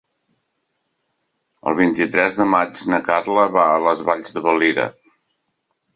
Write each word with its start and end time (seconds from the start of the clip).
El 1.71 1.77
vint-i-tres 1.81 2.37
de 2.39 2.47
maig 2.53 2.83
na 2.95 3.01
Carla 3.11 3.47
va 3.59 3.67
a 3.75 3.79
les 3.89 4.03
Valls 4.11 4.37
de 4.39 4.47
Valira. 4.49 4.87